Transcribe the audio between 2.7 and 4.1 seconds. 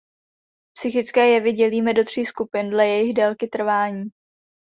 jejich délky trvání.